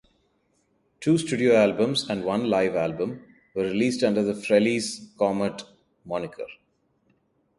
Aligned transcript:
Two 0.99 1.19
studio 1.19 1.53
albums 1.55 2.09
and 2.09 2.23
one 2.25 2.49
live 2.49 2.73
album 2.73 3.23
were 3.53 3.65
released 3.65 4.01
under 4.01 4.23
the 4.23 4.33
"Frehley's 4.33 5.11
Comet" 5.15 5.61
moniker. 6.05 6.47